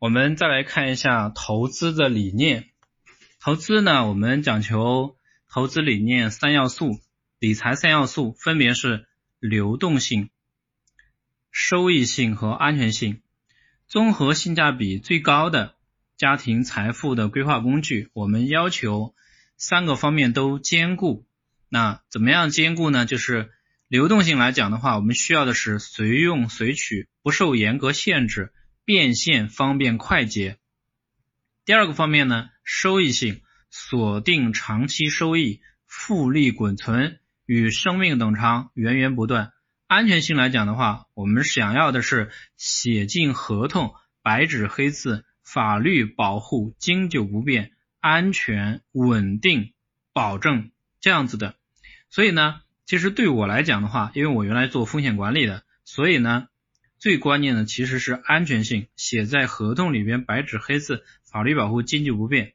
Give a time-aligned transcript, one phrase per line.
[0.00, 2.70] 我们再来看一下投资的理念。
[3.38, 5.14] 投资呢，我们讲求
[5.46, 6.98] 投资理念三要素，
[7.38, 9.06] 理财三要素分别是
[9.40, 10.30] 流动性、
[11.50, 13.20] 收益性和安全性。
[13.88, 15.74] 综合性价比最高的
[16.16, 19.14] 家庭财富的规划工具，我们要求
[19.58, 21.26] 三个方面都兼顾。
[21.68, 23.04] 那怎么样兼顾呢？
[23.04, 23.50] 就是
[23.86, 28.54] 流动性来讲的话，我们需要的是随用随取，不受严格限制。
[28.90, 30.58] 变现方便快捷。
[31.64, 33.40] 第二个方面呢，收益性
[33.70, 39.52] 锁定长期收益，复利滚存，与生命等长，源源不断。
[39.86, 47.70] 安全性来讲的话，我们想要的是写进合同，白纸黑字，法律保护经久不变，
[48.00, 49.72] 安全稳定
[50.12, 51.54] 保证这样子的。
[52.08, 56.48] 所以呢，其实对我来讲的话，因为我原来做风险管理的，所以呢。
[57.00, 62.52] 最关键的其实是安全性，写在合同里边白纸黑字，法律保护经济不变，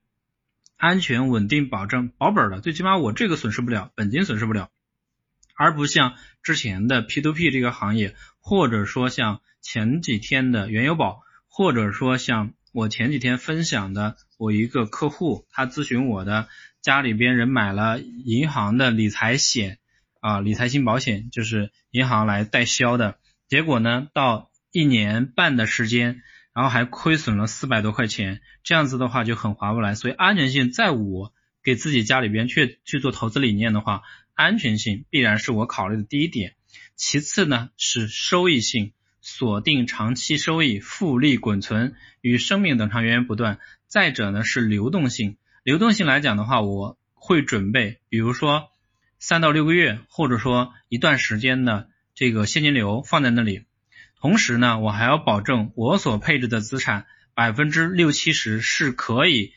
[0.77, 4.69] 安全稳定保证保本的，最起码我这个损失不了，本金损失不了，
[5.55, 16.47] 而不像之前的 P to P 这个行业，或者说像前几天的原油宝，或者说像我前几天分享的我一个客户，他咨询我的
[16.83, 19.79] 家里边人买了银行的理财险
[20.19, 23.17] 啊，理财型保险，就是银行来代销的。
[23.47, 29.93] 结果呢，到一年半的时间，然后还亏损了四百多块钱，这样子的话就很划不来。
[29.93, 31.31] 所以安全性，在我
[31.63, 34.01] 给自己家里边去去做投资理念的话，
[34.33, 36.55] 安全性必然是我考虑的第一点。
[36.95, 43.59] 其次呢是收益性，锁定长期收益，复利滚存，与生命等长，源源不断。
[43.87, 48.69] 再者呢是流动性，流动性来讲的话，我会准备，比如说
[49.19, 51.89] 三到六个月，或者说一段时间的。
[52.15, 53.65] 这个现金流放在那里，
[54.21, 59.53] 同时呢，我还要保证我所配置的资产百分之六七十是可以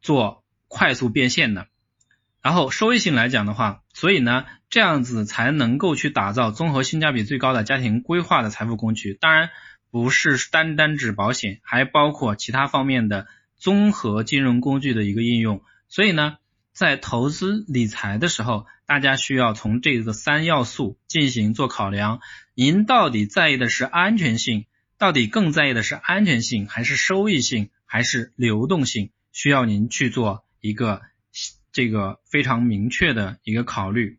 [0.00, 1.68] 做快速变现的。
[2.40, 9.12] 然后收益性来讲的话，所以呢，这样子才能够去打造综合性价比最高的家庭规划的财富工具。
[9.12, 9.50] 当然，
[9.90, 13.26] 不是单单指保险，还包括其他方面的
[13.58, 15.62] 综合金融工具的一个应用。
[15.88, 16.38] 所以呢。
[16.72, 22.20] 在投资理财的时候，大家需要从这个三要素进行做考量。
[22.54, 24.66] 您到底在意的是安全性，
[24.98, 29.10] 到底更在意的是安全性，还是收益性，还是流动性？
[29.32, 31.02] 需要您去做一个
[31.72, 34.18] 这个非常明确的一个考虑。